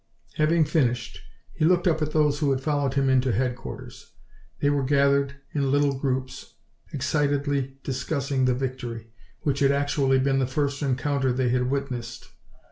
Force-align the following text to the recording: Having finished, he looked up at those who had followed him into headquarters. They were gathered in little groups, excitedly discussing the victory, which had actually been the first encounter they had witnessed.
Having 0.37 0.65
finished, 0.65 1.19
he 1.53 1.63
looked 1.63 1.87
up 1.87 2.01
at 2.01 2.09
those 2.11 2.39
who 2.39 2.49
had 2.49 2.59
followed 2.59 2.95
him 2.95 3.07
into 3.07 3.31
headquarters. 3.31 4.13
They 4.59 4.71
were 4.71 4.81
gathered 4.81 5.35
in 5.53 5.69
little 5.71 5.93
groups, 5.93 6.55
excitedly 6.91 7.77
discussing 7.83 8.45
the 8.45 8.55
victory, 8.55 9.11
which 9.41 9.59
had 9.59 9.71
actually 9.71 10.17
been 10.17 10.39
the 10.39 10.47
first 10.47 10.81
encounter 10.81 11.31
they 11.31 11.49
had 11.49 11.69
witnessed. 11.69 12.31